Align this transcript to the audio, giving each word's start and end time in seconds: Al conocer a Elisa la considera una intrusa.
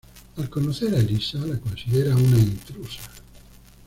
Al 0.37 0.49
conocer 0.49 0.95
a 0.95 0.97
Elisa 0.99 1.37
la 1.45 1.59
considera 1.59 2.15
una 2.15 2.39
intrusa. 2.39 3.01